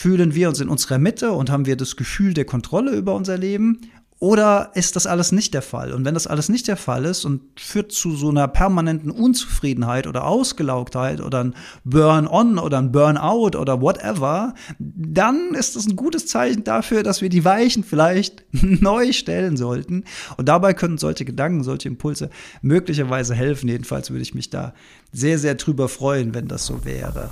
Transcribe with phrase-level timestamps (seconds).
[0.00, 3.36] Fühlen wir uns in unserer Mitte und haben wir das Gefühl der Kontrolle über unser
[3.36, 3.82] Leben?
[4.18, 5.92] Oder ist das alles nicht der Fall?
[5.92, 10.06] Und wenn das alles nicht der Fall ist und führt zu so einer permanenten Unzufriedenheit
[10.06, 16.24] oder Ausgelaugtheit oder ein Burn-on oder ein Burn-out oder whatever, dann ist das ein gutes
[16.24, 20.04] Zeichen dafür, dass wir die Weichen vielleicht neu stellen sollten.
[20.38, 22.30] Und dabei können solche Gedanken, solche Impulse
[22.62, 23.68] möglicherweise helfen.
[23.68, 24.72] Jedenfalls würde ich mich da
[25.12, 27.28] sehr, sehr drüber freuen, wenn das so wäre.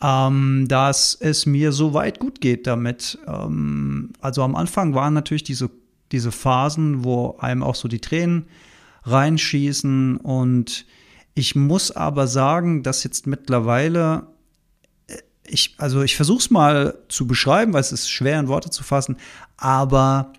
[0.02, 3.18] ähm, dass es mir so weit gut geht damit.
[3.26, 5.70] Ähm, also am Anfang waren natürlich diese,
[6.12, 8.46] diese Phasen, wo einem auch so die Tränen
[9.04, 10.86] reinschießen und
[11.34, 14.28] ich muss aber sagen, dass jetzt mittlerweile
[15.46, 18.82] ich, also ich versuche es mal zu beschreiben, weil es ist schwer in Worte zu
[18.82, 19.16] fassen,
[19.56, 20.32] aber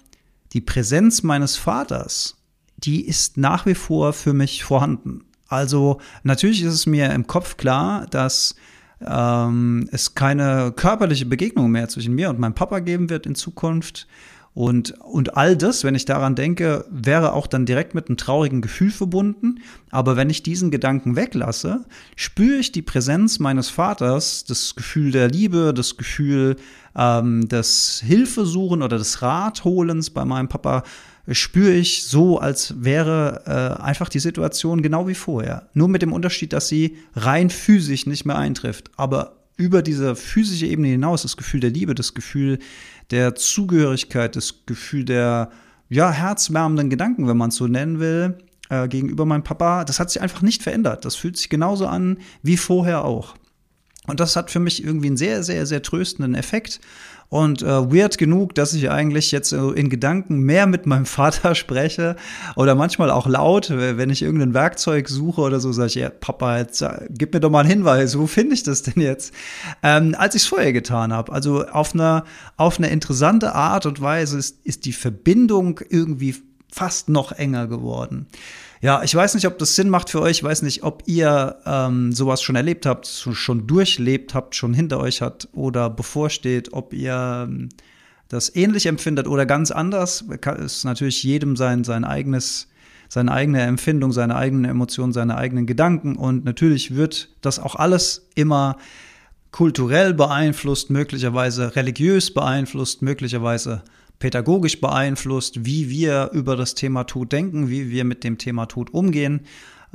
[0.54, 2.38] die Präsenz meines Vaters,
[2.78, 5.24] die ist nach wie vor für mich vorhanden.
[5.48, 8.56] Also natürlich ist es mir im Kopf klar, dass
[9.02, 14.08] ähm, es keine körperliche Begegnung mehr zwischen mir und meinem Papa geben wird in Zukunft.
[14.56, 18.62] Und, und all das, wenn ich daran denke, wäre auch dann direkt mit einem traurigen
[18.62, 19.60] Gefühl verbunden.
[19.92, 21.84] Aber wenn ich diesen Gedanken weglasse,
[22.16, 26.56] spüre ich die Präsenz meines Vaters, das Gefühl der Liebe, das Gefühl
[26.96, 30.84] ähm, des Hilfesuchen oder des Ratholens bei meinem Papa,
[31.30, 35.68] spüre ich so, als wäre äh, einfach die Situation genau wie vorher.
[35.74, 38.90] Nur mit dem Unterschied, dass sie rein physisch nicht mehr eintrifft.
[38.96, 42.60] Aber über diese physische Ebene hinaus, das Gefühl der Liebe, das Gefühl
[43.12, 45.50] der Zugehörigkeit, das Gefühl der
[45.90, 48.38] ja, herzwärmenden Gedanken, wenn man es so nennen will,
[48.70, 51.06] äh, gegenüber meinem Papa, das hat sich einfach nicht verändert.
[51.06, 53.36] Das fühlt sich genauso an wie vorher auch.
[54.08, 56.80] Und das hat für mich irgendwie einen sehr, sehr, sehr tröstenden Effekt.
[57.30, 62.16] Und äh, weird genug, dass ich eigentlich jetzt in Gedanken mehr mit meinem Vater spreche
[62.56, 66.60] oder manchmal auch laut, wenn ich irgendein Werkzeug suche oder so, sage ich, ja, Papa,
[66.60, 69.34] jetzt äh, gib mir doch mal einen Hinweis, wo finde ich das denn jetzt?
[69.84, 71.32] Ähm, als ich es vorher getan habe.
[71.32, 72.24] Also auf eine,
[72.58, 76.36] auf eine interessante Art und Weise ist, ist die Verbindung irgendwie
[76.72, 78.28] fast noch enger geworden.
[78.86, 80.38] Ja, ich weiß nicht, ob das Sinn macht für euch.
[80.38, 85.00] Ich weiß nicht, ob ihr ähm, sowas schon erlebt habt, schon durchlebt habt, schon hinter
[85.00, 87.70] euch hat oder bevorsteht, ob ihr ähm,
[88.28, 90.26] das ähnlich empfindet oder ganz anders.
[90.64, 92.68] Ist natürlich jedem sein, sein eigenes,
[93.10, 96.16] seine eigene Empfindung, seine eigenen Emotionen, seine eigenen Gedanken.
[96.16, 98.78] Und natürlich wird das auch alles immer
[99.50, 103.82] kulturell beeinflusst, möglicherweise religiös beeinflusst, möglicherweise
[104.20, 108.94] pädagogisch beeinflusst, wie wir über das Thema Tod denken, wie wir mit dem Thema Tod
[108.94, 109.42] umgehen.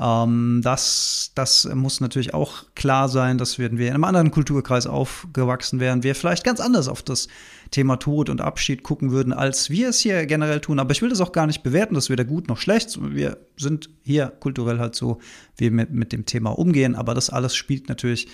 [0.00, 4.86] Ähm, das, das muss natürlich auch klar sein, dass wenn wir in einem anderen Kulturkreis
[4.86, 7.28] aufgewachsen wären, wir vielleicht ganz anders auf das
[7.70, 10.78] Thema Tod und Abschied gucken würden, als wir es hier generell tun.
[10.78, 12.98] Aber ich will das auch gar nicht bewerten, dass weder gut noch schlecht.
[13.14, 15.18] Wir sind hier kulturell halt so,
[15.56, 16.96] wie wir mit, mit dem Thema umgehen.
[16.96, 18.28] Aber das alles spielt natürlich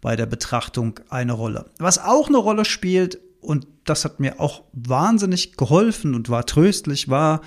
[0.00, 1.70] bei der Betrachtung eine Rolle.
[1.78, 7.08] Was auch eine Rolle spielt, und das hat mir auch wahnsinnig geholfen und war tröstlich,
[7.08, 7.42] war,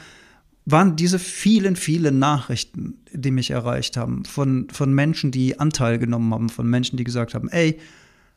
[0.66, 6.34] waren diese vielen, vielen Nachrichten, die mich erreicht haben, von, von Menschen, die Anteil genommen
[6.34, 7.79] haben, von Menschen, die gesagt haben, ey,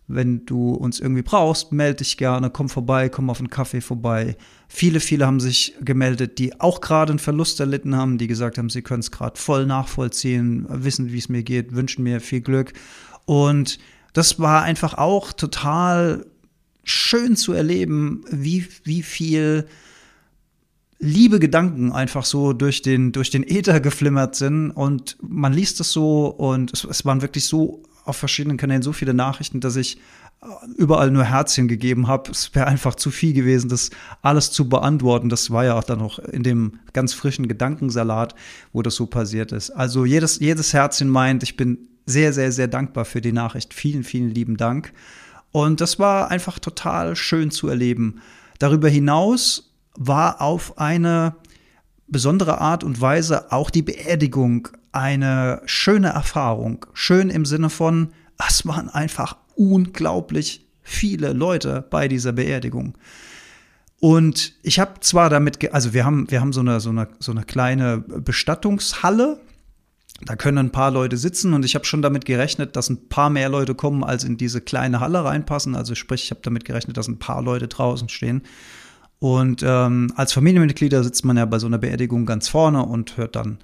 [0.06, 4.36] wenn du uns irgendwie brauchst, melde dich gerne, komm vorbei, komm auf einen Kaffee vorbei.
[4.66, 8.70] Viele, viele haben sich gemeldet, die auch gerade einen Verlust erlitten haben, die gesagt haben,
[8.70, 12.72] sie können es gerade voll nachvollziehen, wissen, wie es mir geht, wünschen mir viel Glück.
[13.26, 13.78] Und
[14.14, 16.24] das war einfach auch total
[16.90, 19.66] schön zu erleben, wie, wie viel
[20.98, 25.92] liebe Gedanken einfach so durch den, durch den Äther geflimmert sind und man liest es
[25.92, 29.98] so und es, es waren wirklich so auf verschiedenen Kanälen so viele Nachrichten, dass ich
[30.76, 32.30] überall nur Herzchen gegeben habe.
[32.30, 33.90] Es wäre einfach zu viel gewesen, das
[34.22, 35.28] alles zu beantworten.
[35.28, 38.34] Das war ja auch dann noch in dem ganz frischen Gedankensalat,
[38.72, 39.70] wo das so passiert ist.
[39.70, 43.74] Also jedes, jedes Herzchen meint, ich bin sehr, sehr, sehr dankbar für die Nachricht.
[43.74, 44.92] Vielen, vielen lieben Dank.
[45.52, 48.20] Und das war einfach total schön zu erleben.
[48.58, 51.36] Darüber hinaus war auf eine
[52.06, 56.86] besondere Art und Weise auch die Beerdigung eine schöne Erfahrung.
[56.94, 58.12] Schön im Sinne von,
[58.48, 62.96] es waren einfach unglaublich viele Leute bei dieser Beerdigung.
[64.00, 67.32] Und ich habe zwar damit, also wir haben, wir haben so eine, so eine, so
[67.32, 69.40] eine kleine Bestattungshalle.
[70.20, 73.30] Da können ein paar Leute sitzen und ich habe schon damit gerechnet, dass ein paar
[73.30, 75.76] mehr Leute kommen, als in diese kleine Halle reinpassen.
[75.76, 78.42] Also sprich, ich habe damit gerechnet, dass ein paar Leute draußen stehen.
[79.20, 83.36] Und ähm, als Familienmitglieder sitzt man ja bei so einer Beerdigung ganz vorne und hört
[83.36, 83.58] dann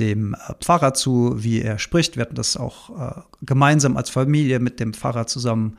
[0.00, 2.16] dem äh, Pfarrer zu, wie er spricht.
[2.16, 5.78] Wir hatten das auch äh, gemeinsam als Familie mit dem Pfarrer zusammen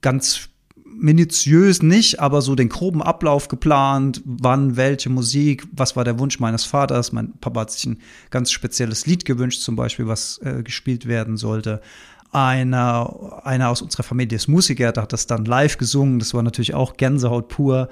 [0.00, 0.48] ganz
[0.96, 6.40] minutiös nicht, aber so den groben Ablauf geplant, wann, welche Musik, was war der Wunsch
[6.40, 7.12] meines Vaters.
[7.12, 7.98] Mein Papa hat sich ein
[8.30, 11.80] ganz spezielles Lied gewünscht, zum Beispiel, was äh, gespielt werden sollte.
[12.32, 16.18] Einer, einer aus unserer Familie ist Musiker, der hat das dann live gesungen.
[16.18, 17.88] Das war natürlich auch Gänsehaut pur.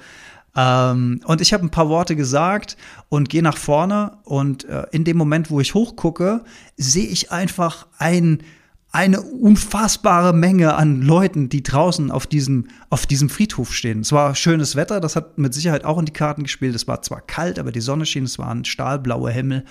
[0.55, 2.77] Ähm, und ich habe ein paar Worte gesagt
[3.09, 4.17] und gehe nach vorne.
[4.23, 6.43] Und äh, in dem Moment, wo ich hochgucke,
[6.77, 8.43] sehe ich einfach ein,
[8.93, 14.01] eine unfassbare Menge an Leuten, die draußen auf diesem, auf diesem Friedhof stehen.
[14.01, 16.75] Es war schönes Wetter, das hat mit Sicherheit auch in die Karten gespielt.
[16.75, 19.65] Es war zwar kalt, aber die Sonne schien, es war ein stahlblauer Himmel.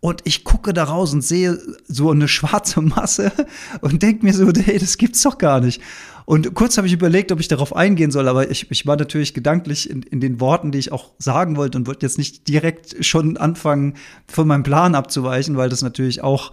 [0.00, 3.30] Und ich gucke da raus und sehe so eine schwarze Masse
[3.82, 5.82] und denke mir so, hey, das gibt's doch gar nicht.
[6.24, 9.34] Und kurz habe ich überlegt, ob ich darauf eingehen soll, aber ich, ich war natürlich
[9.34, 13.04] gedanklich in, in den Worten, die ich auch sagen wollte und wollte jetzt nicht direkt
[13.04, 13.94] schon anfangen,
[14.26, 16.52] von meinem Plan abzuweichen, weil das natürlich auch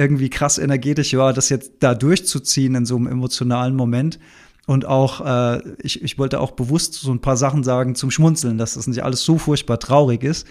[0.00, 4.18] irgendwie krass energetisch war, das jetzt da durchzuziehen in so einem emotionalen Moment.
[4.66, 8.56] Und auch, äh, ich, ich wollte auch bewusst so ein paar Sachen sagen zum Schmunzeln,
[8.56, 10.46] dass das nicht alles so furchtbar traurig ist.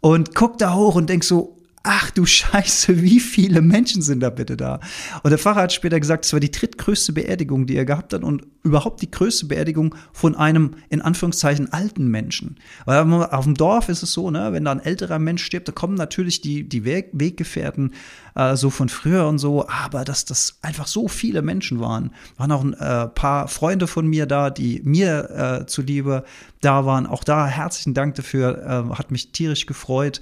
[0.00, 1.55] Und guck da hoch und denk so,
[1.86, 4.80] ach du Scheiße, wie viele Menschen sind da bitte da?
[5.22, 8.24] Und der Pfarrer hat später gesagt, es war die drittgrößte Beerdigung, die er gehabt hat
[8.24, 12.56] und überhaupt die größte Beerdigung von einem, in Anführungszeichen, alten Menschen.
[12.84, 15.72] Weil auf dem Dorf ist es so, ne, wenn da ein älterer Mensch stirbt, da
[15.72, 17.92] kommen natürlich die, die Weg, Weggefährten
[18.34, 22.10] äh, so von früher und so, aber dass das einfach so viele Menschen waren.
[22.36, 26.24] Waren auch ein äh, paar Freunde von mir da, die mir äh, zuliebe
[26.60, 27.06] da waren.
[27.06, 30.20] Auch da herzlichen Dank dafür, äh, hat mich tierisch gefreut.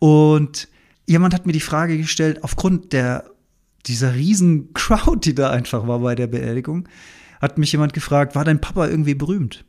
[0.00, 0.68] Und
[1.08, 3.24] jemand hat mir die Frage gestellt, aufgrund der,
[3.86, 6.88] dieser riesen Crowd, die da einfach war bei der Beerdigung,
[7.40, 9.64] hat mich jemand gefragt, war dein Papa irgendwie berühmt?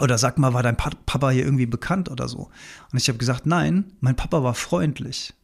[0.00, 2.50] Oder sag mal, war dein Papa hier irgendwie bekannt oder so?
[2.92, 5.34] Und ich habe gesagt, nein, mein Papa war freundlich.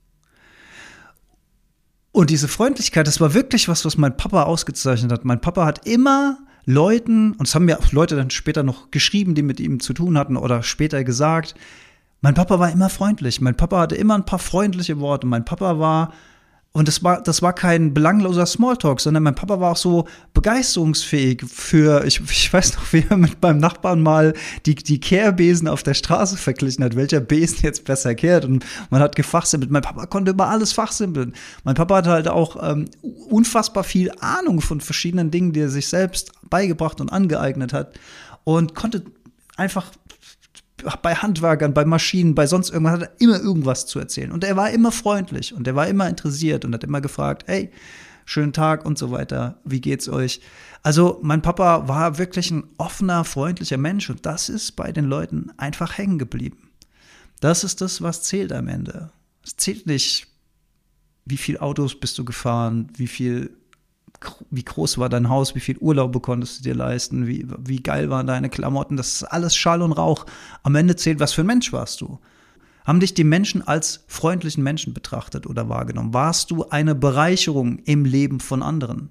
[2.10, 5.24] Und diese Freundlichkeit, das war wirklich was, was mein Papa ausgezeichnet hat.
[5.24, 9.34] Mein Papa hat immer Leuten, und es haben mir auch Leute dann später noch geschrieben,
[9.34, 11.54] die mit ihm zu tun hatten oder später gesagt,
[12.22, 13.40] mein Papa war immer freundlich.
[13.40, 15.26] Mein Papa hatte immer ein paar freundliche Worte.
[15.26, 16.12] Mein Papa war,
[16.70, 21.42] und das war, das war kein belangloser Smalltalk, sondern mein Papa war auch so begeisterungsfähig
[21.44, 24.34] für, ich, ich weiß noch, wie er mit meinem Nachbarn mal
[24.66, 28.44] die, die Kehrbesen auf der Straße verglichen hat, welcher Besen jetzt besser kehrt.
[28.44, 29.72] Und man hat gefachsimpelt.
[29.72, 31.34] Mein Papa konnte über alles fachsimpeln.
[31.64, 32.84] Mein Papa hatte halt auch ähm,
[33.30, 37.98] unfassbar viel Ahnung von verschiedenen Dingen, die er sich selbst beigebracht und angeeignet hat.
[38.44, 39.02] Und konnte
[39.56, 39.90] einfach
[41.02, 44.32] bei Handwerkern, bei Maschinen, bei sonst irgendwas, hat er immer irgendwas zu erzählen.
[44.32, 47.70] Und er war immer freundlich und er war immer interessiert und hat immer gefragt, hey,
[48.24, 50.40] schönen Tag und so weiter, wie geht's euch?
[50.82, 55.50] Also mein Papa war wirklich ein offener, freundlicher Mensch und das ist bei den Leuten
[55.56, 56.70] einfach hängen geblieben.
[57.40, 59.10] Das ist das, was zählt am Ende.
[59.44, 60.28] Es zählt nicht,
[61.24, 63.56] wie viel Autos bist du gefahren, wie viel
[64.50, 68.10] wie groß war dein Haus, wie viel Urlaube konntest du dir leisten, wie, wie geil
[68.10, 70.26] waren deine Klamotten, das ist alles Schall und Rauch.
[70.62, 72.18] Am Ende zählt, was für ein Mensch warst du.
[72.84, 76.14] Haben dich die Menschen als freundlichen Menschen betrachtet oder wahrgenommen?
[76.14, 79.10] Warst du eine Bereicherung im Leben von anderen?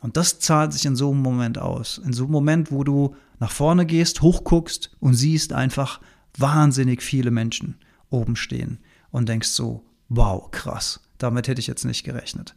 [0.00, 1.98] Und das zahlt sich in so einem Moment aus.
[1.98, 6.00] In so einem Moment, wo du nach vorne gehst, hochguckst und siehst einfach
[6.36, 7.76] wahnsinnig viele Menschen
[8.10, 8.78] oben stehen
[9.10, 11.00] und denkst so, wow, krass.
[11.18, 12.54] Damit hätte ich jetzt nicht gerechnet.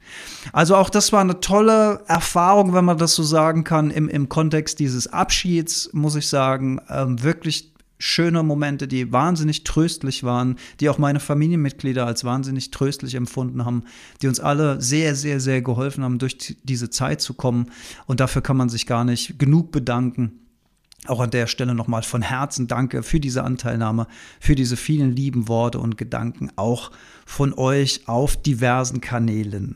[0.51, 4.29] Also auch das war eine tolle Erfahrung, wenn man das so sagen kann, im, im
[4.29, 10.89] Kontext dieses Abschieds, muss ich sagen, ähm, wirklich schöne Momente, die wahnsinnig tröstlich waren, die
[10.89, 13.83] auch meine Familienmitglieder als wahnsinnig tröstlich empfunden haben,
[14.21, 17.71] die uns alle sehr, sehr, sehr geholfen haben, durch diese Zeit zu kommen.
[18.05, 20.39] Und dafür kann man sich gar nicht genug bedanken.
[21.05, 24.07] Auch an der Stelle nochmal von Herzen danke für diese Anteilnahme,
[24.39, 26.91] für diese vielen lieben Worte und Gedanken, auch
[27.27, 29.75] von euch auf diversen Kanälen.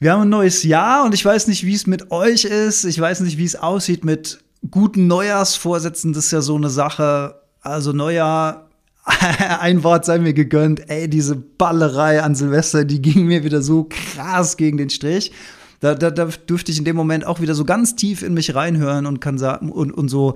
[0.00, 2.84] Wir haben ein neues Jahr und ich weiß nicht, wie es mit euch ist.
[2.84, 4.38] Ich weiß nicht, wie es aussieht mit
[4.70, 6.14] guten Neujahrsvorsätzen.
[6.14, 7.42] Das ist ja so eine Sache.
[7.60, 8.70] Also Neujahr,
[9.60, 10.88] ein Wort sei mir gegönnt.
[10.88, 15.32] Ey, diese Ballerei an Silvester, die ging mir wieder so krass gegen den Strich.
[15.80, 18.54] Da, da, da dürfte ich in dem Moment auch wieder so ganz tief in mich
[18.54, 20.34] reinhören und kann sagen und, und so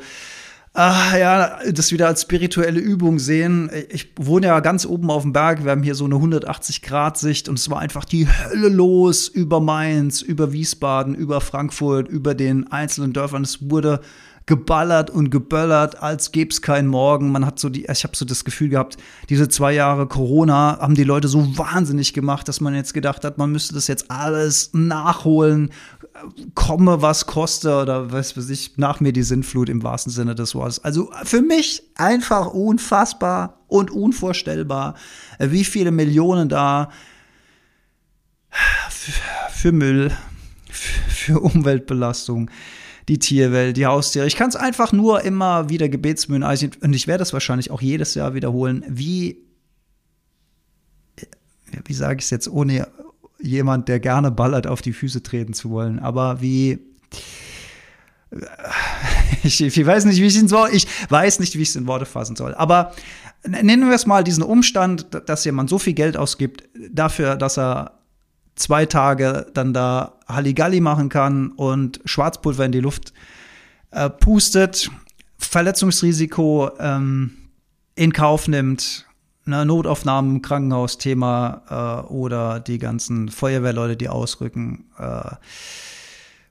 [0.72, 3.70] ah, ja, das wieder als spirituelle Übung sehen.
[3.88, 5.64] Ich wohne ja ganz oben auf dem Berg.
[5.64, 10.22] Wir haben hier so eine 180-Grad-Sicht und es war einfach die Hölle los über Mainz,
[10.22, 13.42] über Wiesbaden, über Frankfurt, über den einzelnen Dörfern.
[13.42, 14.00] Es wurde
[14.46, 17.30] geballert und geböllert, als gäbe es keinen Morgen.
[17.30, 18.96] Man hat so die, ich habe so das Gefühl gehabt,
[19.28, 23.38] diese zwei Jahre Corona haben die Leute so wahnsinnig gemacht, dass man jetzt gedacht hat,
[23.38, 25.70] man müsste das jetzt alles nachholen,
[26.54, 30.54] komme was koste oder was weiß ich, nach mir die Sinnflut im wahrsten Sinne des
[30.54, 30.82] Wortes.
[30.84, 34.94] Also für mich einfach unfassbar und unvorstellbar,
[35.38, 36.90] wie viele Millionen da
[39.50, 40.10] für Müll,
[40.70, 42.50] für Umweltbelastung,
[43.08, 44.26] die Tierwelt, die Haustiere.
[44.26, 48.14] Ich kann es einfach nur immer wieder gebetsmühen und ich werde es wahrscheinlich auch jedes
[48.14, 49.44] Jahr wiederholen, wie
[51.84, 52.88] wie sage ich es jetzt, ohne,
[53.42, 55.98] jemand, der gerne ballert, auf die Füße treten zu wollen.
[55.98, 56.78] Aber wie
[59.42, 62.06] ich, ich, weiß nicht, wie ich Worte, ich weiß nicht, wie ich es in Worte
[62.06, 62.54] fassen soll.
[62.54, 62.92] Aber
[63.44, 67.98] nennen wir es mal diesen Umstand, dass jemand so viel Geld ausgibt dafür, dass er
[68.54, 73.12] zwei Tage dann da Halligalli machen kann und Schwarzpulver in die Luft
[73.90, 74.90] äh, pustet,
[75.38, 77.32] Verletzungsrisiko ähm,
[77.94, 79.06] in Kauf nimmt
[79.50, 84.86] ne, Notaufnahmen, Krankenhausthema äh, oder die ganzen Feuerwehrleute, die ausrücken.
[84.98, 85.36] Äh,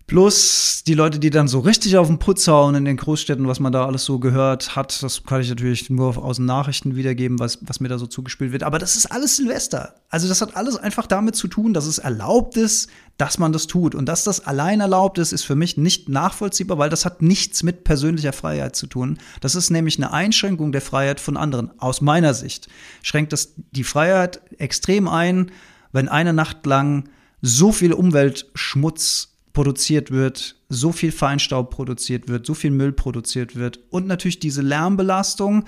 [0.09, 3.59] Plus die Leute, die dann so richtig auf den Putz hauen in den Großstädten, was
[3.59, 7.37] man da alles so gehört hat, das kann ich natürlich nur aus den Nachrichten wiedergeben,
[7.37, 8.63] was, was mir da so zugespielt wird.
[8.63, 9.93] Aber das ist alles Silvester.
[10.09, 12.89] Also das hat alles einfach damit zu tun, dass es erlaubt ist,
[13.19, 13.95] dass man das tut.
[13.95, 17.63] Und dass das allein erlaubt ist, ist für mich nicht nachvollziehbar, weil das hat nichts
[17.63, 19.19] mit persönlicher Freiheit zu tun.
[19.41, 21.69] Das ist nämlich eine Einschränkung der Freiheit von anderen.
[21.79, 22.69] Aus meiner Sicht
[23.03, 25.51] schränkt das die Freiheit extrem ein,
[25.91, 27.09] wenn eine Nacht lang
[27.41, 33.81] so viel Umweltschmutz produziert wird, so viel Feinstaub produziert wird, so viel Müll produziert wird
[33.89, 35.65] und natürlich diese Lärmbelastung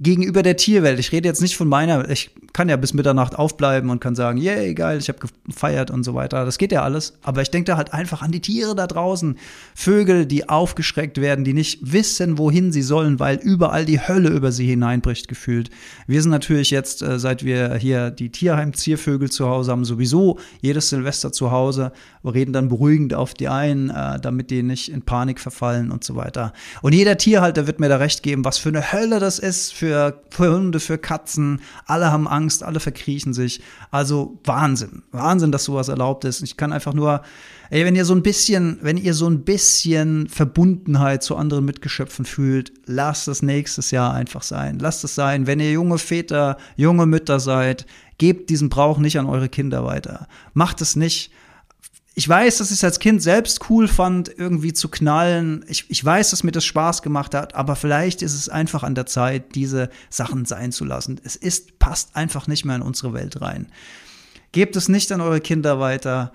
[0.00, 0.98] gegenüber der Tierwelt.
[0.98, 4.38] Ich rede jetzt nicht von meiner, ich kann ja bis Mitternacht aufbleiben und kann sagen,
[4.38, 6.44] yay, geil, ich habe gefeiert und so weiter.
[6.44, 7.14] Das geht ja alles.
[7.22, 9.36] Aber ich denke da halt einfach an die Tiere da draußen.
[9.74, 14.52] Vögel, die aufgeschreckt werden, die nicht wissen, wohin sie sollen, weil überall die Hölle über
[14.52, 15.70] sie hineinbricht, gefühlt.
[16.06, 20.90] Wir sind natürlich jetzt, äh, seit wir hier die Tierheim-Ziervögel zu Hause haben, sowieso jedes
[20.90, 25.02] Silvester zu Hause, wir reden dann beruhigend auf die ein, äh, damit die nicht in
[25.02, 26.52] Panik verfallen und so weiter.
[26.82, 30.20] Und jeder Tierhalter wird mir da recht geben, was für eine Hölle das ist für,
[30.30, 31.60] für Hunde, für Katzen.
[31.86, 33.60] Alle haben Angst, alle verkriechen sich.
[33.90, 35.02] Also Wahnsinn.
[35.12, 36.42] Wahnsinn, dass sowas erlaubt ist.
[36.42, 37.22] Ich kann einfach nur,
[37.70, 42.24] ey, wenn ihr so ein bisschen, wenn ihr so ein bisschen Verbundenheit zu anderen Mitgeschöpfen
[42.24, 44.78] fühlt, lasst es nächstes Jahr einfach sein.
[44.78, 45.46] Lasst es sein.
[45.46, 47.86] Wenn ihr junge Väter, junge Mütter seid,
[48.18, 50.28] gebt diesen Brauch nicht an eure Kinder weiter.
[50.52, 51.30] Macht es nicht
[52.16, 55.64] ich weiß, dass ich es als Kind selbst cool fand, irgendwie zu knallen.
[55.68, 58.94] Ich, ich weiß, dass mir das Spaß gemacht hat, aber vielleicht ist es einfach an
[58.94, 61.20] der Zeit, diese Sachen sein zu lassen.
[61.24, 63.66] Es ist, passt einfach nicht mehr in unsere Welt rein.
[64.52, 66.32] Gebt es nicht an eure Kinder weiter.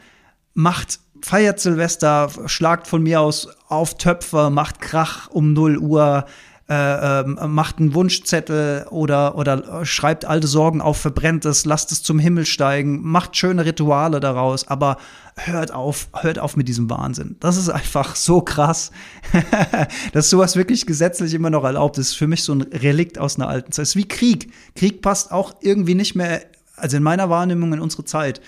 [0.53, 6.25] Macht, feiert Silvester, schlagt von mir aus auf Töpfer, macht Krach um 0 Uhr,
[6.69, 12.03] äh, äh, macht einen Wunschzettel oder, oder schreibt alte Sorgen auf, verbrennt es, lasst es
[12.03, 14.97] zum Himmel steigen, macht schöne Rituale daraus, aber
[15.45, 17.35] hört auf, hört auf mit diesem Wahnsinn.
[17.39, 18.91] Das ist einfach so krass,
[20.13, 22.13] dass sowas wirklich gesetzlich immer noch erlaubt ist.
[22.13, 23.83] Für mich so ein Relikt aus einer alten Zeit.
[23.83, 24.51] Es ist wie Krieg.
[24.75, 26.41] Krieg passt auch irgendwie nicht mehr
[26.81, 28.41] also in meiner Wahrnehmung in unsere Zeit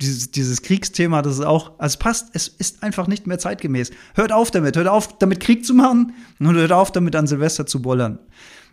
[0.00, 3.90] dieses, dieses Kriegsthema, das ist auch, also es passt, es ist einfach nicht mehr zeitgemäß.
[4.14, 7.66] Hört auf damit, hört auf, damit Krieg zu machen und hört auf, damit an Silvester
[7.66, 8.20] zu bollern.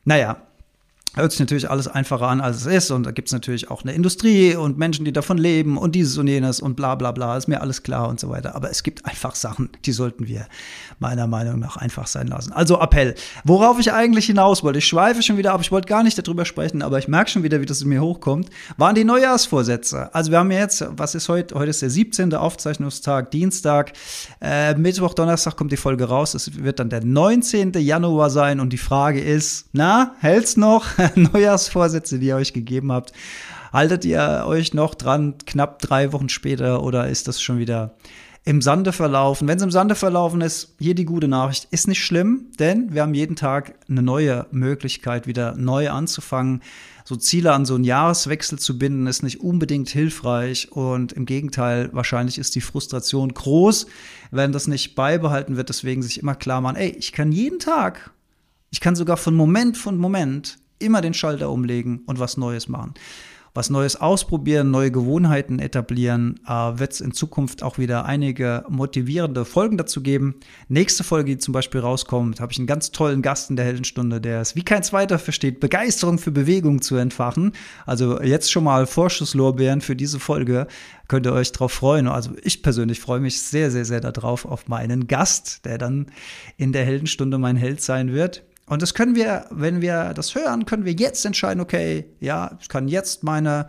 [0.03, 0.37] Naja,
[1.15, 2.91] hört sich natürlich alles einfacher an, als es ist.
[2.91, 6.17] Und da gibt es natürlich auch eine Industrie und Menschen, die davon leben und dieses
[6.17, 8.55] und jenes und bla bla bla, ist mir alles klar und so weiter.
[8.55, 10.47] Aber es gibt einfach Sachen, die sollten wir
[10.99, 12.51] meiner Meinung nach einfach sein lassen.
[12.51, 13.15] Also Appell.
[13.43, 16.45] Worauf ich eigentlich hinaus wollte, ich schweife schon wieder ab, ich wollte gar nicht darüber
[16.45, 20.13] sprechen, aber ich merke schon wieder, wie das in mir hochkommt, waren die Neujahrsvorsätze.
[20.13, 21.55] Also wir haben jetzt, was ist heute?
[21.55, 22.33] Heute ist der 17.
[22.33, 23.93] Aufzeichnungstag, Dienstag.
[24.41, 26.33] Äh, Mittwoch, Donnerstag kommt die Folge raus.
[26.33, 27.73] Es wird dann der 19.
[27.73, 30.85] Januar sein und die Frage ist, na, hält's noch?
[31.15, 33.11] Neujahrsvorsätze, die ihr euch gegeben habt.
[33.71, 37.95] Haltet ihr euch noch dran, knapp drei Wochen später, oder ist das schon wieder
[38.45, 39.47] im Sande verlaufen.
[39.47, 43.01] Wenn es im Sande verlaufen ist, hier die gute Nachricht, ist nicht schlimm, denn wir
[43.01, 46.61] haben jeden Tag eine neue Möglichkeit, wieder neu anzufangen.
[47.05, 51.89] So Ziele an so einen Jahreswechsel zu binden, ist nicht unbedingt hilfreich und im Gegenteil,
[51.91, 53.87] wahrscheinlich ist die Frustration groß,
[54.29, 55.69] wenn das nicht beibehalten wird.
[55.69, 58.11] Deswegen sich immer klar machen, ey, ich kann jeden Tag,
[58.69, 62.93] ich kann sogar von Moment von Moment immer den Schalter umlegen und was Neues machen
[63.55, 69.45] was Neues ausprobieren, neue Gewohnheiten etablieren, äh, wird es in Zukunft auch wieder einige motivierende
[69.45, 70.35] Folgen dazu geben.
[70.67, 74.19] Nächste Folge, die zum Beispiel rauskommt, habe ich einen ganz tollen Gast in der Heldenstunde,
[74.19, 77.53] der es wie kein zweiter versteht, Begeisterung für Bewegung zu entfachen.
[77.85, 80.67] Also jetzt schon mal Vorschusslorbeeren für diese Folge.
[81.07, 82.09] Könnt ihr euch drauf freuen.
[82.09, 86.07] Also ich persönlich freue mich sehr, sehr, sehr darauf auf meinen Gast, der dann
[86.57, 88.43] in der Heldenstunde mein Held sein wird.
[88.67, 92.67] Und das können wir, wenn wir das hören, können wir jetzt entscheiden, okay, ja, ich
[92.67, 93.67] kann jetzt meine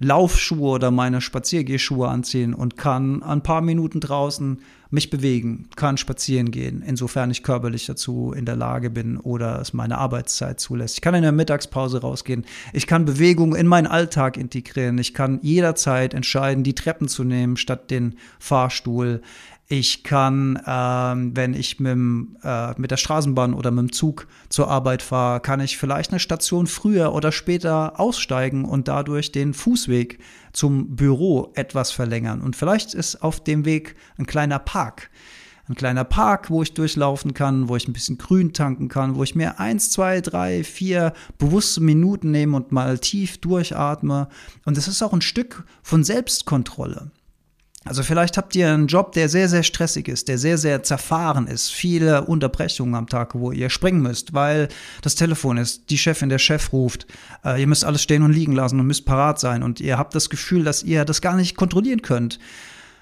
[0.00, 6.50] Laufschuhe oder meine Spaziergehschuhe anziehen und kann ein paar Minuten draußen mich bewegen, kann spazieren
[6.50, 10.94] gehen, insofern ich körperlich dazu in der Lage bin oder es meine Arbeitszeit zulässt.
[10.94, 12.46] Ich kann in der Mittagspause rausgehen.
[12.72, 14.96] Ich kann Bewegung in meinen Alltag integrieren.
[14.96, 19.20] Ich kann jederzeit entscheiden, die Treppen zu nehmen statt den Fahrstuhl.
[19.70, 21.94] Ich kann, ähm, wenn ich mit,
[22.42, 26.20] äh, mit der Straßenbahn oder mit dem Zug zur Arbeit fahre, kann ich vielleicht eine
[26.20, 30.20] Station früher oder später aussteigen und dadurch den Fußweg
[30.54, 32.40] zum Büro etwas verlängern.
[32.40, 35.10] Und vielleicht ist auf dem Weg ein kleiner Park.
[35.68, 39.22] Ein kleiner Park, wo ich durchlaufen kann, wo ich ein bisschen Grün tanken kann, wo
[39.22, 44.28] ich mir eins, zwei, drei, vier bewusste Minuten nehme und mal tief durchatme.
[44.64, 47.10] Und es ist auch ein Stück von Selbstkontrolle.
[47.88, 51.46] Also vielleicht habt ihr einen Job, der sehr, sehr stressig ist, der sehr, sehr zerfahren
[51.46, 54.68] ist, viele Unterbrechungen am Tag, wo ihr springen müsst, weil
[55.00, 57.06] das Telefon ist, die Chefin, der Chef ruft,
[57.46, 60.14] äh, ihr müsst alles stehen und liegen lassen und müsst parat sein und ihr habt
[60.14, 62.38] das Gefühl, dass ihr das gar nicht kontrollieren könnt.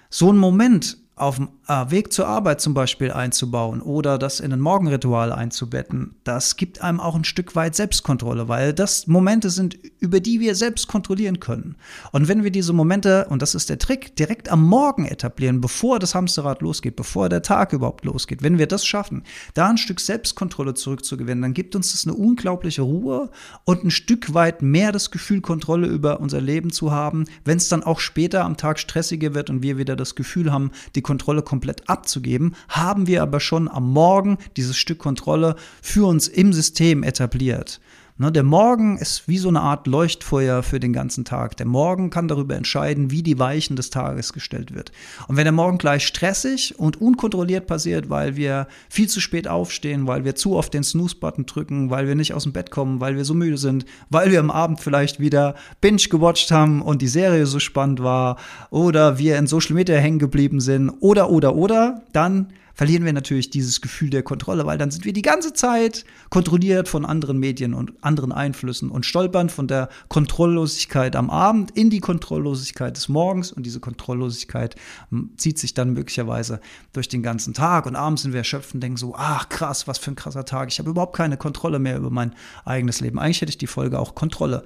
[0.09, 4.61] So ein Moment auf dem Weg zur Arbeit zum Beispiel einzubauen oder das in ein
[4.61, 10.21] Morgenritual einzubetten, das gibt einem auch ein Stück weit Selbstkontrolle, weil das Momente sind, über
[10.21, 11.77] die wir selbst kontrollieren können.
[12.13, 15.99] Und wenn wir diese Momente, und das ist der Trick, direkt am Morgen etablieren, bevor
[15.99, 19.99] das Hamsterrad losgeht, bevor der Tag überhaupt losgeht, wenn wir das schaffen, da ein Stück
[19.99, 23.31] Selbstkontrolle zurückzugewinnen, dann gibt uns das eine unglaubliche Ruhe
[23.65, 27.69] und ein Stück weit mehr das Gefühl, Kontrolle über unser Leben zu haben, wenn es
[27.69, 31.43] dann auch später am Tag stressiger wird und wir wieder das Gefühl haben, die Kontrolle
[31.57, 37.03] komplett abzugeben, haben wir aber schon am Morgen dieses Stück Kontrolle für uns im System
[37.03, 37.81] etabliert.
[38.19, 41.55] Ne, der Morgen ist wie so eine Art Leuchtfeuer für den ganzen Tag.
[41.59, 44.91] Der Morgen kann darüber entscheiden, wie die Weichen des Tages gestellt wird.
[45.29, 50.07] Und wenn der Morgen gleich stressig und unkontrolliert passiert, weil wir viel zu spät aufstehen,
[50.07, 53.17] weil wir zu oft den Snooze-Button drücken, weil wir nicht aus dem Bett kommen, weil
[53.17, 57.09] wir so müde sind, weil wir am Abend vielleicht wieder Binge gewatcht haben und die
[57.09, 58.39] Serie so spannend war
[58.71, 63.49] oder wir in Social Media hängen geblieben sind oder, oder, oder, dann verlieren wir natürlich
[63.51, 67.73] dieses Gefühl der Kontrolle, weil dann sind wir die ganze Zeit kontrolliert von anderen Medien
[67.73, 73.51] und anderen Einflüssen und stolpern von der Kontrolllosigkeit am Abend in die Kontrolllosigkeit des Morgens
[73.51, 74.77] und diese Kontrolllosigkeit
[75.11, 76.61] hm, zieht sich dann möglicherweise
[76.93, 79.97] durch den ganzen Tag und abends sind wir erschöpft und denken so, ach krass, was
[79.99, 82.35] für ein krasser Tag, ich habe überhaupt keine Kontrolle mehr über mein
[82.67, 83.19] eigenes Leben.
[83.19, 84.65] Eigentlich hätte ich die Folge auch Kontrolle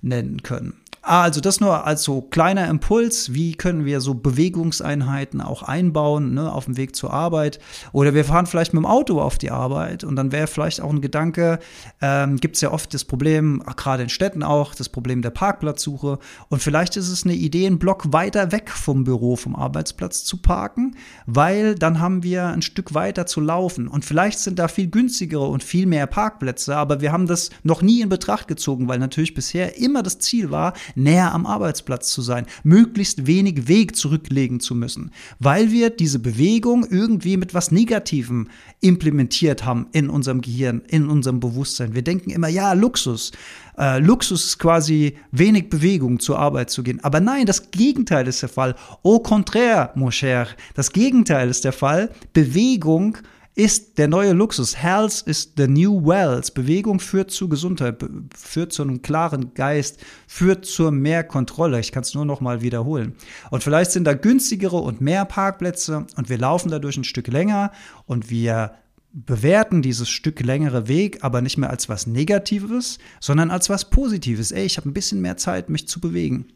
[0.00, 0.74] nennen können.
[1.08, 6.34] Ah, also das nur als so kleiner Impuls, wie können wir so Bewegungseinheiten auch einbauen
[6.34, 7.60] ne, auf dem Weg zur Arbeit.
[7.92, 10.90] Oder wir fahren vielleicht mit dem Auto auf die Arbeit und dann wäre vielleicht auch
[10.90, 11.60] ein Gedanke,
[12.02, 16.18] ähm, gibt es ja oft das Problem, gerade in Städten auch, das Problem der Parkplatzsuche.
[16.50, 20.36] Und vielleicht ist es eine Idee, einen Block weiter weg vom Büro, vom Arbeitsplatz zu
[20.36, 20.94] parken,
[21.24, 23.88] weil dann haben wir ein Stück weiter zu laufen.
[23.88, 27.80] Und vielleicht sind da viel günstigere und viel mehr Parkplätze, aber wir haben das noch
[27.80, 32.22] nie in Betracht gezogen, weil natürlich bisher immer das Ziel war, näher am Arbeitsplatz zu
[32.22, 38.48] sein, möglichst wenig Weg zurücklegen zu müssen, weil wir diese Bewegung irgendwie mit was Negativem
[38.80, 41.94] implementiert haben in unserem Gehirn, in unserem Bewusstsein.
[41.94, 43.32] Wir denken immer, ja, Luxus.
[43.78, 47.02] Äh, Luxus ist quasi wenig Bewegung zur Arbeit zu gehen.
[47.02, 48.74] Aber nein, das Gegenteil ist der Fall.
[49.02, 50.48] Au contraire, mon cher.
[50.74, 52.10] Das Gegenteil ist der Fall.
[52.32, 53.18] Bewegung
[53.58, 54.80] ist der neue Luxus.
[54.80, 56.54] Health is the new wealth.
[56.54, 57.96] Bewegung führt zu Gesundheit,
[58.32, 61.80] führt zu einem klaren Geist, führt zur mehr Kontrolle.
[61.80, 63.16] Ich kann es nur noch mal wiederholen.
[63.50, 67.72] Und vielleicht sind da günstigere und mehr Parkplätze und wir laufen dadurch ein Stück länger
[68.06, 68.76] und wir
[69.12, 74.52] bewerten dieses Stück längere Weg aber nicht mehr als was Negatives, sondern als was Positives.
[74.52, 76.46] Ey, ich habe ein bisschen mehr Zeit, mich zu bewegen.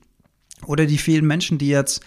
[0.66, 2.00] Oder die vielen Menschen, die jetzt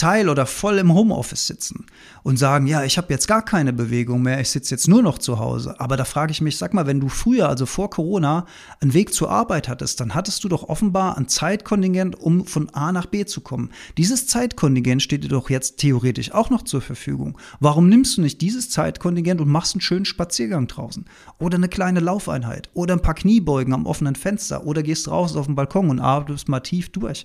[0.00, 1.84] Teil oder voll im Homeoffice sitzen
[2.22, 5.18] und sagen, ja, ich habe jetzt gar keine Bewegung mehr, ich sitze jetzt nur noch
[5.18, 5.78] zu Hause.
[5.78, 8.46] Aber da frage ich mich, sag mal, wenn du früher, also vor Corona,
[8.80, 12.92] einen Weg zur Arbeit hattest, dann hattest du doch offenbar ein Zeitkontingent, um von A
[12.92, 13.70] nach B zu kommen.
[13.98, 17.38] Dieses Zeitkontingent steht dir doch jetzt theoretisch auch noch zur Verfügung.
[17.60, 21.04] Warum nimmst du nicht dieses Zeitkontingent und machst einen schönen Spaziergang draußen?
[21.40, 22.68] Oder eine kleine Laufeinheit?
[22.74, 24.66] Oder ein paar Kniebeugen am offenen Fenster?
[24.66, 27.24] Oder gehst raus auf den Balkon und arbeitest mal tief durch?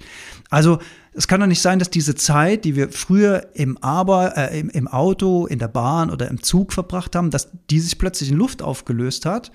[0.49, 0.80] Also,
[1.13, 4.69] es kann doch nicht sein, dass diese Zeit, die wir früher im, Aber, äh, im,
[4.69, 8.38] im Auto, in der Bahn oder im Zug verbracht haben, dass die sich plötzlich in
[8.38, 9.51] Luft aufgelöst hat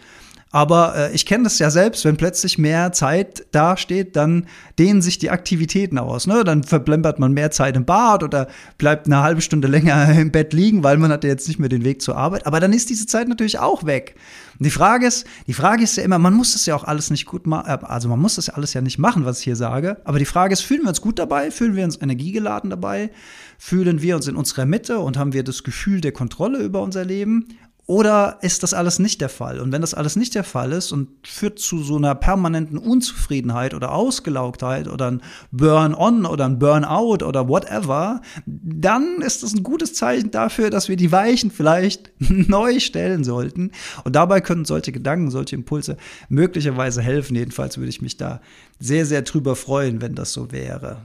[0.52, 4.46] aber äh, ich kenne das ja selbst, wenn plötzlich mehr Zeit dasteht, dann
[4.78, 6.26] dehnen sich die Aktivitäten aus.
[6.26, 6.42] Ne?
[6.42, 10.52] Dann verblempert man mehr Zeit im Bad oder bleibt eine halbe Stunde länger im Bett
[10.52, 12.46] liegen, weil man hat ja jetzt nicht mehr den Weg zur Arbeit.
[12.46, 14.16] Aber dann ist diese Zeit natürlich auch weg.
[14.58, 17.10] Und die Frage ist, die Frage ist ja immer, man muss das ja auch alles
[17.10, 19.44] nicht gut machen, äh, also man muss das ja alles ja nicht machen, was ich
[19.44, 19.98] hier sage.
[20.04, 21.52] Aber die Frage ist, fühlen wir uns gut dabei?
[21.52, 23.10] Fühlen wir uns energiegeladen dabei?
[23.56, 27.04] Fühlen wir uns in unserer Mitte und haben wir das Gefühl der Kontrolle über unser
[27.04, 27.46] Leben?
[27.90, 29.58] Oder ist das alles nicht der Fall?
[29.58, 33.74] Und wenn das alles nicht der Fall ist und führt zu so einer permanenten Unzufriedenheit
[33.74, 39.92] oder Ausgelaugtheit oder ein Burn-on oder ein Burn-out oder whatever, dann ist das ein gutes
[39.92, 43.72] Zeichen dafür, dass wir die Weichen vielleicht neu stellen sollten.
[44.04, 45.96] Und dabei können solche Gedanken, solche Impulse
[46.28, 47.34] möglicherweise helfen.
[47.34, 48.40] Jedenfalls würde ich mich da
[48.78, 50.98] sehr, sehr drüber freuen, wenn das so wäre.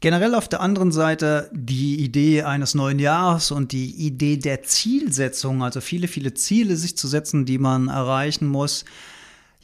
[0.00, 5.62] Generell auf der anderen Seite die Idee eines neuen Jahres und die Idee der Zielsetzung,
[5.62, 8.84] also viele, viele Ziele sich zu setzen, die man erreichen muss,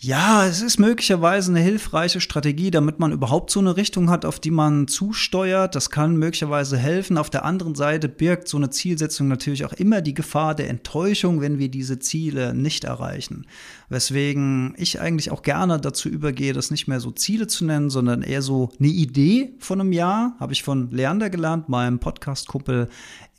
[0.04, 4.40] ja, es ist möglicherweise eine hilfreiche Strategie, damit man überhaupt so eine Richtung hat, auf
[4.40, 5.76] die man zusteuert.
[5.76, 7.16] Das kann möglicherweise helfen.
[7.16, 11.40] Auf der anderen Seite birgt so eine Zielsetzung natürlich auch immer die Gefahr der Enttäuschung,
[11.40, 13.46] wenn wir diese Ziele nicht erreichen.
[13.90, 18.22] Weswegen ich eigentlich auch gerne dazu übergehe, das nicht mehr so Ziele zu nennen, sondern
[18.22, 20.34] eher so eine Idee von einem Jahr.
[20.40, 22.88] Habe ich von Leander gelernt, meinem Podcast-Kumpel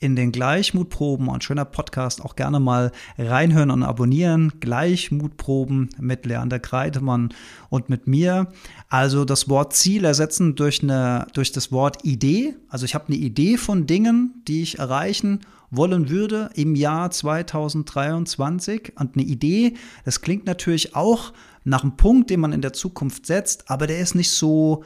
[0.03, 1.29] in den Gleichmutproben.
[1.29, 4.51] Ein schöner Podcast, auch gerne mal reinhören und abonnieren.
[4.59, 7.33] Gleichmutproben mit Leander Kreidemann
[7.69, 8.51] und mit mir.
[8.89, 12.55] Also das Wort Ziel ersetzen durch, eine, durch das Wort Idee.
[12.67, 15.39] Also ich habe eine Idee von Dingen, die ich erreichen
[15.71, 18.93] wollen würde im Jahr 2023.
[18.99, 21.31] Und eine Idee, das klingt natürlich auch
[21.63, 24.83] nach einem Punkt, den man in der Zukunft setzt, aber der ist nicht so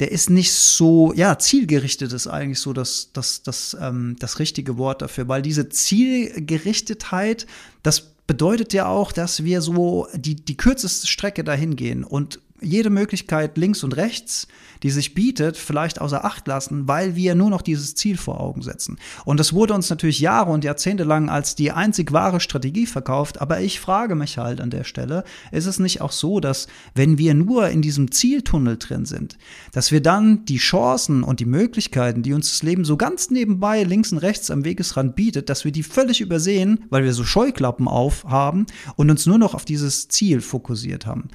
[0.00, 4.76] der ist nicht so, ja, zielgerichtet ist eigentlich so das, das, das, ähm, das richtige
[4.76, 7.46] Wort dafür, weil diese Zielgerichtetheit,
[7.82, 12.04] das bedeutet ja auch, dass wir so die, die kürzeste Strecke dahin gehen.
[12.04, 14.48] Und jede Möglichkeit links und rechts,
[14.82, 18.62] die sich bietet, vielleicht außer Acht lassen, weil wir nur noch dieses Ziel vor Augen
[18.62, 18.98] setzen.
[19.24, 23.40] Und das wurde uns natürlich Jahre und Jahrzehnte lang als die einzig wahre Strategie verkauft.
[23.40, 27.16] Aber ich frage mich halt an der Stelle, ist es nicht auch so, dass wenn
[27.16, 29.38] wir nur in diesem Zieltunnel drin sind,
[29.72, 33.84] dass wir dann die Chancen und die Möglichkeiten, die uns das Leben so ganz nebenbei
[33.84, 37.88] links und rechts am Wegesrand bietet, dass wir die völlig übersehen, weil wir so Scheuklappen
[37.88, 41.28] aufhaben und uns nur noch auf dieses Ziel fokussiert haben.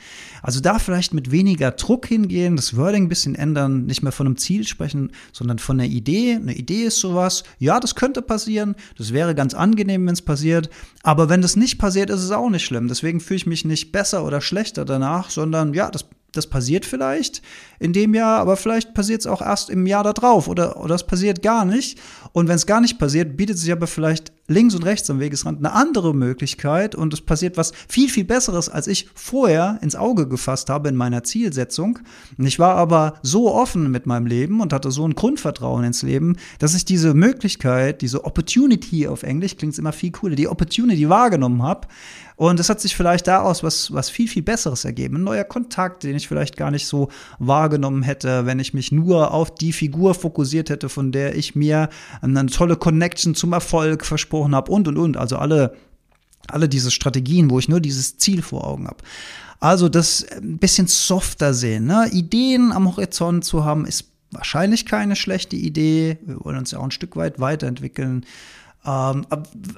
[0.44, 4.28] Also da vielleicht mit weniger Druck hingehen, das Wording ein bisschen ändern, nicht mehr von
[4.28, 6.36] einem Ziel sprechen, sondern von einer Idee.
[6.36, 10.70] Eine Idee ist sowas, ja, das könnte passieren, das wäre ganz angenehm, wenn es passiert,
[11.04, 12.88] aber wenn das nicht passiert, ist es auch nicht schlimm.
[12.88, 17.42] Deswegen fühle ich mich nicht besser oder schlechter danach, sondern ja, das das passiert vielleicht
[17.80, 21.06] in dem Jahr, aber vielleicht passiert es auch erst im Jahr darauf oder, oder es
[21.06, 22.00] passiert gar nicht.
[22.34, 25.60] Und wenn es gar nicht passiert, bietet sich aber vielleicht links und rechts am Wegesrand
[25.60, 30.28] eine andere Möglichkeit und es passiert was viel, viel Besseres, als ich vorher ins Auge
[30.28, 32.00] gefasst habe in meiner Zielsetzung.
[32.38, 36.02] Und ich war aber so offen mit meinem Leben und hatte so ein Grundvertrauen ins
[36.02, 41.08] Leben, dass ich diese Möglichkeit, diese Opportunity auf Englisch, klingt immer viel cooler, die Opportunity
[41.08, 41.88] wahrgenommen habe
[42.40, 45.18] und es hat sich vielleicht daraus was, was viel, viel Besseres ergeben.
[45.18, 49.34] Ein neuer Kontakt, den ich vielleicht gar nicht so wahrgenommen hätte, wenn ich mich nur
[49.34, 51.90] auf die Figur fokussiert hätte, von der ich mir
[52.22, 55.17] eine tolle Connection zum Erfolg versprochen habe und, und, und.
[55.17, 55.75] Also alle,
[56.47, 59.04] alle diese Strategien, wo ich nur dieses Ziel vor Augen habe.
[59.60, 61.86] Also das ein bisschen softer sehen.
[61.86, 62.10] Ne?
[62.12, 66.17] Ideen am Horizont zu haben, ist wahrscheinlich keine schlechte Idee.
[66.21, 68.25] Wir wollen uns ja auch ein Stück weit weiterentwickeln.
[68.86, 69.25] Ähm,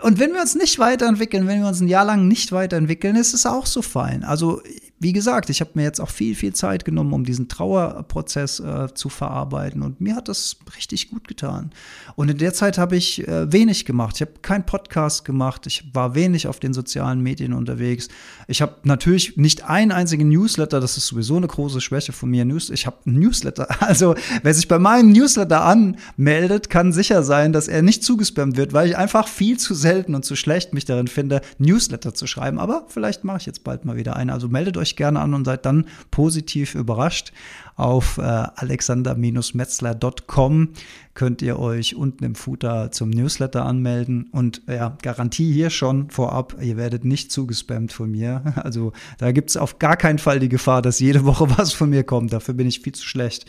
[0.03, 3.33] und wenn wir uns nicht weiterentwickeln, wenn wir uns ein Jahr lang nicht weiterentwickeln, ist
[3.33, 4.23] es auch so fein.
[4.23, 4.61] Also
[5.01, 8.93] wie gesagt, ich habe mir jetzt auch viel, viel Zeit genommen, um diesen Trauerprozess äh,
[8.93, 9.81] zu verarbeiten.
[9.81, 11.71] Und mir hat das richtig gut getan.
[12.15, 14.17] Und in der Zeit habe ich äh, wenig gemacht.
[14.17, 15.65] Ich habe keinen Podcast gemacht.
[15.65, 18.09] Ich war wenig auf den sozialen Medien unterwegs.
[18.47, 20.79] Ich habe natürlich nicht einen einzigen Newsletter.
[20.79, 22.45] Das ist sowieso eine große Schwäche von mir.
[22.45, 23.67] News ich habe einen Newsletter.
[23.91, 28.71] Also wer sich bei meinem Newsletter anmeldet, kann sicher sein, dass er nicht zugespammt wird,
[28.71, 32.59] weil ich einfach viel zu selten und zu schlecht mich darin finde, Newsletter zu schreiben.
[32.59, 34.31] Aber vielleicht mache ich jetzt bald mal wieder eine.
[34.31, 37.33] Also meldet euch gerne an und seid dann positiv überrascht.
[37.75, 40.69] Auf äh, alexander-metzler.com
[41.13, 44.29] könnt ihr euch unten im Footer zum Newsletter anmelden.
[44.31, 48.43] Und ja, Garantie hier schon vorab, ihr werdet nicht zugespammt von mir.
[48.61, 51.89] Also da gibt es auf gar keinen Fall die Gefahr, dass jede Woche was von
[51.89, 52.31] mir kommt.
[52.31, 53.47] Dafür bin ich viel zu schlecht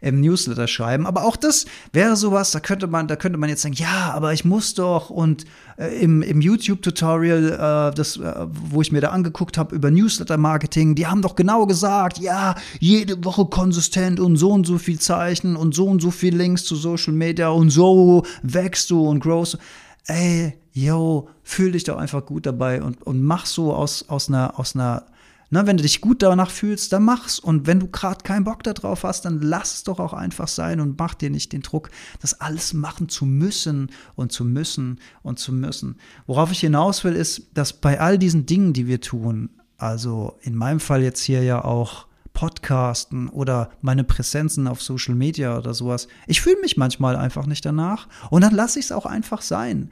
[0.00, 1.06] im Newsletter schreiben.
[1.06, 4.32] Aber auch das wäre sowas, da könnte man, da könnte man jetzt sagen, ja, aber
[4.32, 5.44] ich muss doch und
[5.76, 11.06] äh, im, im YouTube-Tutorial, äh, äh, wo ich mir da angeguckt habe über Newsletter-Marketing, die
[11.06, 15.74] haben doch genau gesagt, ja, jede Woche konsistent und so und so viel Zeichen und
[15.74, 19.58] so und so viel Links zu Social Media und so wächst du und growst.
[20.06, 24.58] Ey, yo, fühl dich doch einfach gut dabei und, und mach so aus, aus einer,
[24.58, 25.04] aus einer
[25.50, 27.38] na, wenn du dich gut danach fühlst, dann mach's.
[27.38, 30.80] Und wenn du gerade keinen Bock darauf hast, dann lass es doch auch einfach sein
[30.80, 35.38] und mach dir nicht den Druck, das alles machen zu müssen und zu müssen und
[35.38, 35.96] zu müssen.
[36.26, 40.54] Worauf ich hinaus will, ist, dass bei all diesen Dingen, die wir tun, also in
[40.54, 46.08] meinem Fall jetzt hier ja auch Podcasten oder meine Präsenzen auf Social Media oder sowas,
[46.26, 49.90] ich fühle mich manchmal einfach nicht danach und dann lasse ich es auch einfach sein.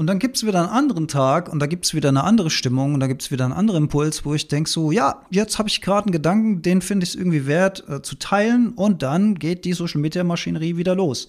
[0.00, 2.48] Und dann gibt es wieder einen anderen Tag und da gibt es wieder eine andere
[2.48, 5.58] Stimmung und da gibt es wieder einen anderen Impuls, wo ich denke so, ja, jetzt
[5.58, 9.02] habe ich gerade einen Gedanken, den finde ich es irgendwie wert äh, zu teilen und
[9.02, 11.28] dann geht die Social-Media-Maschinerie wieder los.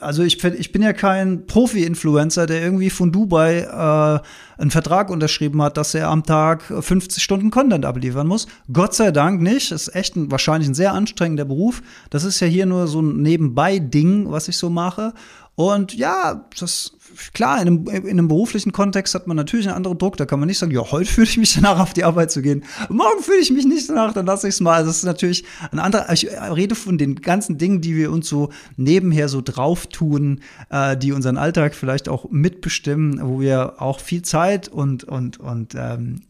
[0.00, 5.60] Also ich, ich bin ja kein Profi-Influencer, der irgendwie von Dubai äh, einen Vertrag unterschrieben
[5.60, 8.48] hat, dass er am Tag 50 Stunden Content abliefern muss.
[8.72, 9.70] Gott sei Dank nicht.
[9.70, 11.82] Das ist echt ein, wahrscheinlich ein sehr anstrengender Beruf.
[12.08, 15.12] Das ist ja hier nur so ein Nebenbei-Ding, was ich so mache.
[15.58, 16.92] Und ja, das
[17.34, 20.16] klar, in einem, in einem beruflichen Kontext hat man natürlich einen anderen Druck.
[20.16, 22.42] Da kann man nicht sagen, ja, heute fühle ich mich danach, auf die Arbeit zu
[22.42, 22.62] gehen.
[22.88, 24.74] Morgen fühle ich mich nicht danach, dann lasse ich es mal.
[24.74, 26.12] Also das ist natürlich ein anderer.
[26.12, 30.96] Ich rede von den ganzen Dingen, die wir uns so nebenher so drauf tun, äh,
[30.96, 36.20] die unseren Alltag vielleicht auch mitbestimmen, wo wir auch viel Zeit und, und, und ähm,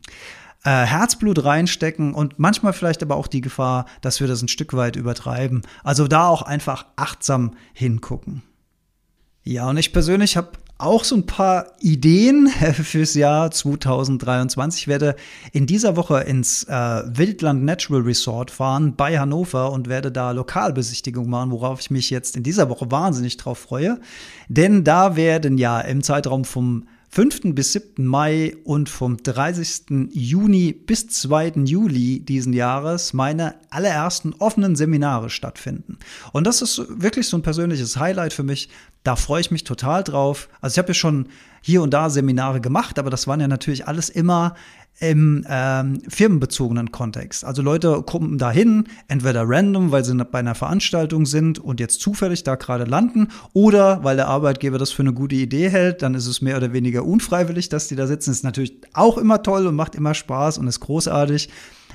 [0.65, 4.73] äh, Herzblut reinstecken und manchmal vielleicht aber auch die Gefahr, dass wir das ein Stück
[4.73, 5.61] weit übertreiben.
[5.85, 8.43] Also da auch einfach achtsam hingucken.
[9.45, 14.83] Ja, und ich persönlich habe auch so ein paar Ideen fürs Jahr 2023.
[14.83, 15.17] Ich werde
[15.53, 21.29] in dieser Woche ins äh, Wildland Natural Resort fahren bei Hannover und werde da Lokalbesichtigung
[21.29, 24.01] machen, worauf ich mich jetzt in dieser Woche wahnsinnig drauf freue.
[24.49, 27.55] Denn da werden ja im Zeitraum vom 5.
[27.55, 28.05] bis 7.
[28.05, 30.11] Mai und vom 30.
[30.13, 31.53] Juni bis 2.
[31.65, 35.99] Juli diesen Jahres meine allerersten offenen Seminare stattfinden.
[36.33, 38.69] Und das ist wirklich so ein persönliches Highlight für mich.
[39.09, 40.51] Da freue ich mich total drauf.
[40.61, 41.29] Also ich habe ja schon
[41.63, 44.55] hier und da Seminare gemacht, aber das waren ja natürlich alles immer
[45.01, 47.43] im ähm, firmenbezogenen Kontext.
[47.43, 52.45] Also Leute kommen dahin, entweder random, weil sie bei einer Veranstaltung sind und jetzt zufällig
[52.45, 56.27] da gerade landen, oder weil der Arbeitgeber das für eine gute Idee hält, dann ist
[56.27, 58.31] es mehr oder weniger unfreiwillig, dass die da sitzen.
[58.31, 61.49] Ist natürlich auch immer toll und macht immer Spaß und ist großartig.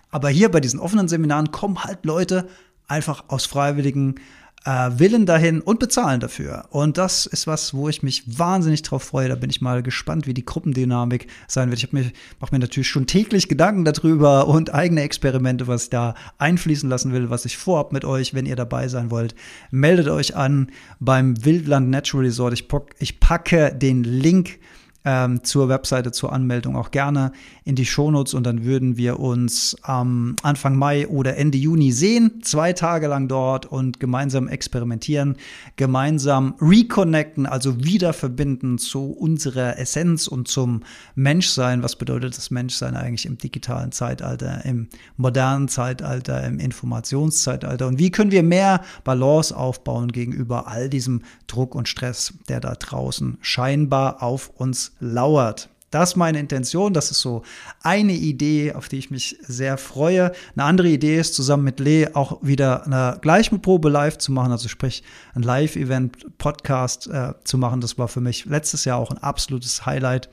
[0.09, 2.47] Aber hier bei diesen offenen Seminaren kommen halt Leute
[2.87, 4.21] einfach aus freiwilligen äh,
[4.65, 6.67] Willen dahin und bezahlen dafür.
[6.69, 9.27] Und das ist was, wo ich mich wahnsinnig drauf freue.
[9.27, 11.83] Da bin ich mal gespannt, wie die Gruppendynamik sein wird.
[11.83, 16.15] Ich mir, mache mir natürlich schon täglich Gedanken darüber und eigene Experimente, was ich da
[16.37, 19.35] einfließen lassen will, was ich vorab mit euch, wenn ihr dabei sein wollt.
[19.69, 22.53] Meldet euch an beim Wildland Natural Resort.
[22.99, 24.59] Ich packe den Link
[25.05, 27.31] ähm, zur Webseite, zur Anmeldung auch gerne
[27.65, 32.41] in die Shownotes und dann würden wir uns am Anfang Mai oder Ende Juni sehen,
[32.41, 35.35] zwei Tage lang dort und gemeinsam experimentieren,
[35.75, 40.83] gemeinsam reconnecten, also wieder verbinden zu unserer Essenz und zum
[41.15, 41.83] Menschsein.
[41.83, 44.87] Was bedeutet das Menschsein eigentlich im digitalen Zeitalter, im
[45.17, 51.75] modernen Zeitalter, im Informationszeitalter und wie können wir mehr Balance aufbauen gegenüber all diesem Druck
[51.75, 55.69] und Stress, der da draußen scheinbar auf uns lauert.
[55.93, 56.91] Das ist meine Intention.
[56.91, 57.43] Das ist so
[57.83, 60.31] eine Idee, auf die ich mich sehr freue.
[60.55, 64.69] Eine andere Idee ist, zusammen mit Lee auch wieder eine Gleichprobe live zu machen, also
[64.69, 65.03] sprich
[65.35, 67.79] ein Live-Event-Podcast äh, zu machen.
[67.79, 70.29] Das war für mich letztes Jahr auch ein absolutes Highlight.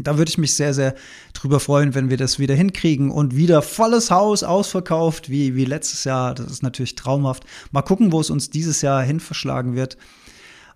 [0.00, 0.96] Da würde ich mich sehr, sehr
[1.32, 6.02] drüber freuen, wenn wir das wieder hinkriegen und wieder volles Haus ausverkauft, wie, wie letztes
[6.04, 6.34] Jahr.
[6.34, 7.44] Das ist natürlich traumhaft.
[7.70, 9.96] Mal gucken, wo es uns dieses Jahr hin verschlagen wird.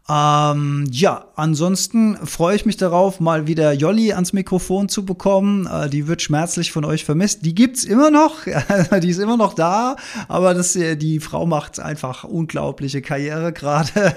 [0.08, 5.66] Ähm, ja, ansonsten freue ich mich darauf, mal wieder Jolli ans Mikrofon zu bekommen.
[5.66, 7.44] Äh, die wird schmerzlich von euch vermisst.
[7.44, 8.44] Die gibt's immer noch,
[9.02, 9.96] die ist immer noch da,
[10.28, 13.90] aber das, äh, die Frau macht einfach unglaubliche Karriere gerade.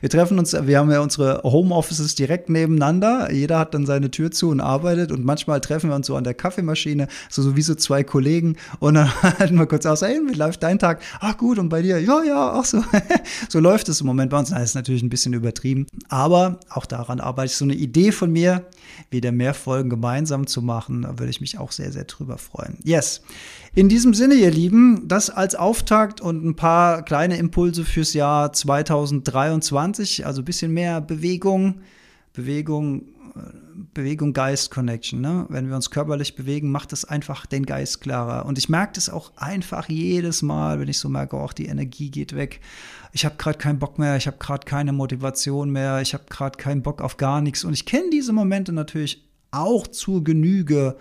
[0.00, 3.32] Wir treffen uns, wir haben ja unsere Homeoffices direkt nebeneinander.
[3.32, 6.24] Jeder hat dann seine Tür zu und arbeitet und manchmal treffen wir uns so an
[6.24, 10.20] der Kaffeemaschine, so, so wie so zwei Kollegen und dann halten wir kurz aus, hey,
[10.26, 11.02] wie läuft dein Tag?
[11.20, 11.98] Ach gut, und bei dir?
[11.98, 12.82] Ja, ja, auch so.
[13.48, 14.50] so läuft es im Moment bei uns.
[14.50, 15.86] Das ist natürlich ein bisschen übertrieben.
[16.08, 18.66] Aber auch daran arbeite ich so eine Idee von mir,
[19.10, 21.02] wieder mehr Folgen gemeinsam zu machen.
[21.02, 22.78] Da würde ich mich auch sehr, sehr drüber freuen.
[22.84, 23.22] Yes.
[23.74, 28.52] In diesem Sinne, ihr Lieben, das als Auftakt und ein paar kleine Impulse fürs Jahr
[28.52, 30.26] 2023.
[30.26, 31.80] Also ein bisschen mehr Bewegung.
[32.34, 33.06] Bewegung
[33.94, 35.20] Bewegung Geist Connection.
[35.20, 35.46] Ne?
[35.48, 38.46] Wenn wir uns körperlich bewegen, macht es einfach den Geist klarer.
[38.46, 42.10] Und ich merke das auch einfach jedes Mal, wenn ich so merke, auch die Energie
[42.10, 42.60] geht weg.
[43.12, 46.58] Ich habe gerade keinen Bock mehr, ich habe gerade keine Motivation mehr, ich habe gerade
[46.58, 47.64] keinen Bock auf gar nichts.
[47.64, 50.96] Und ich kenne diese Momente natürlich auch zur Genüge.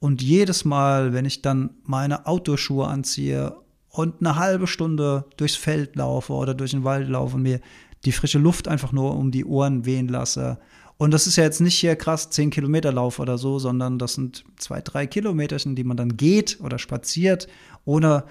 [0.00, 3.56] Und jedes Mal, wenn ich dann meine Autoschuhe anziehe
[3.88, 7.60] und eine halbe Stunde durchs Feld laufe oder durch den Wald laufe und mir
[8.04, 10.58] die frische Luft einfach nur um die Ohren wehen lasse
[10.96, 14.14] und das ist ja jetzt nicht hier krass 10 Kilometer Lauf oder so, sondern das
[14.14, 17.48] sind zwei, drei Kilometerchen, die man dann geht oder spaziert,
[17.84, 18.24] ohne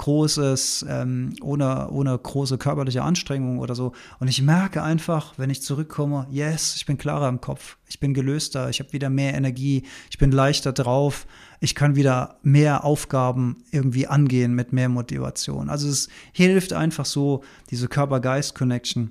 [0.00, 3.92] großes, ähm, ohne, ohne große körperliche Anstrengung oder so.
[4.18, 8.14] Und ich merke einfach, wenn ich zurückkomme, yes, ich bin klarer im Kopf, ich bin
[8.14, 11.26] gelöster, ich habe wieder mehr Energie, ich bin leichter drauf,
[11.60, 15.68] ich kann wieder mehr Aufgaben irgendwie angehen mit mehr Motivation.
[15.68, 19.10] Also es hilft einfach so, diese Körper-Geist-Connection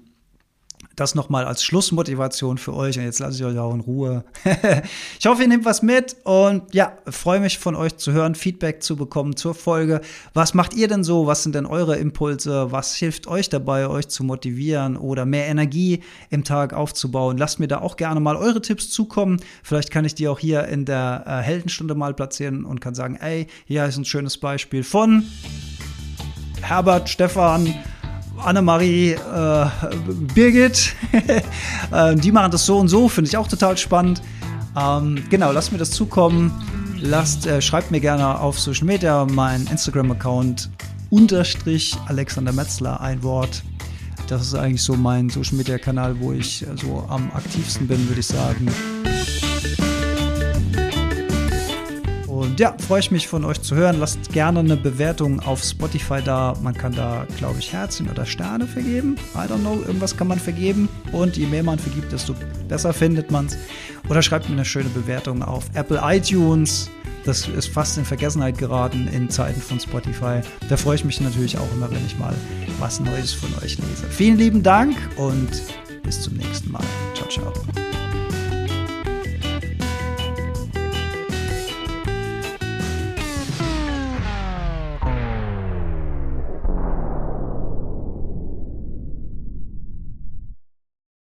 [0.99, 2.97] das nochmal als Schlussmotivation für euch.
[2.97, 4.23] Und jetzt lasse ich euch auch in Ruhe.
[5.19, 8.83] ich hoffe, ihr nehmt was mit und ja, freue mich von euch zu hören, Feedback
[8.83, 10.01] zu bekommen zur Folge.
[10.33, 11.27] Was macht ihr denn so?
[11.27, 12.71] Was sind denn eure Impulse?
[12.71, 17.37] Was hilft euch dabei, euch zu motivieren oder mehr Energie im Tag aufzubauen?
[17.37, 19.39] Lasst mir da auch gerne mal eure Tipps zukommen.
[19.63, 23.15] Vielleicht kann ich die auch hier in der äh, Heldenstunde mal platzieren und kann sagen,
[23.15, 25.23] ey, hier ist ein schönes Beispiel von
[26.61, 27.73] Herbert, Stefan,
[28.45, 29.65] Annemarie, äh,
[30.33, 30.95] Birgit.
[31.91, 34.21] äh, die machen das so und so, finde ich auch total spannend.
[34.77, 36.51] Ähm, genau, lasst mir das zukommen.
[37.01, 40.69] Lasst, äh, schreibt mir gerne auf Social Media mein Instagram-Account
[41.09, 43.63] unterstrich Alexander Metzler, ein Wort.
[44.27, 48.07] Das ist eigentlich so mein Social Media Kanal, wo ich äh, so am aktivsten bin,
[48.07, 48.67] würde ich sagen.
[52.49, 53.99] Und ja, freue ich mich von euch zu hören.
[53.99, 56.55] Lasst gerne eine Bewertung auf Spotify da.
[56.63, 59.17] Man kann da, glaube ich, Herzchen oder Sterne vergeben.
[59.35, 60.89] I don't know, irgendwas kann man vergeben.
[61.11, 62.33] Und je mehr man vergibt, desto
[62.67, 63.57] besser findet man es.
[64.09, 66.89] Oder schreibt mir eine schöne Bewertung auf Apple iTunes.
[67.23, 70.41] Das ist fast in Vergessenheit geraten in Zeiten von Spotify.
[70.69, 72.33] Da freue ich mich natürlich auch immer, wenn ich mal
[72.79, 74.07] was Neues von euch lese.
[74.09, 75.49] Vielen lieben Dank und
[76.01, 76.83] bis zum nächsten Mal.
[77.13, 77.53] Ciao, ciao.